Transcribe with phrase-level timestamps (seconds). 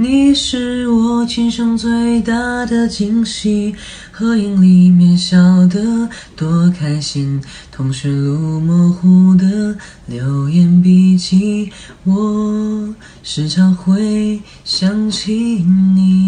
[0.00, 2.32] 你是我今生最大
[2.66, 3.74] 的惊喜
[4.12, 5.36] 合影里面笑
[5.66, 9.76] 得多开心同学录模糊的
[10.06, 11.72] 留言笔记
[12.04, 16.27] 我时常会想起你。